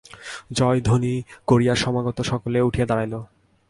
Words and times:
জয়ধ্বনি 0.57 1.13
করিয়া 1.47 1.73
সমাগত 1.75 2.17
সকলে 2.21 2.59
উঠিয়া 2.61 2.87
দাঁড়াইল। 2.87 3.13